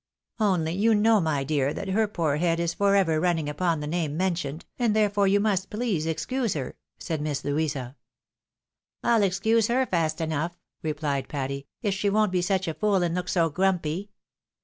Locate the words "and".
4.79-4.95, 13.03-13.13